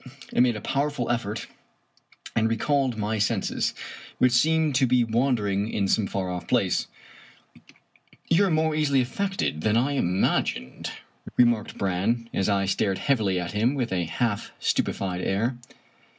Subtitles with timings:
[0.35, 1.45] I made a pow erful effort
[2.35, 3.75] and recalled my senses,
[4.17, 6.87] which seemed to be wandering in some far off place."
[8.27, 10.89] You are more easily affected than I imagined,"
[11.37, 15.57] re marked Brann, as I stared heavily at him with a half stu pefied air.